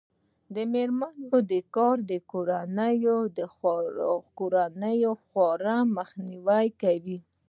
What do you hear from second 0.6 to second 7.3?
میرمنو کار د کورنۍ خوارۍ مخنیوی کوي.